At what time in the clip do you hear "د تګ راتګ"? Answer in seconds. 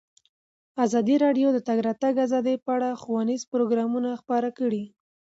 1.55-2.15